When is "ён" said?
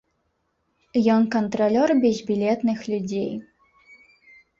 1.15-1.21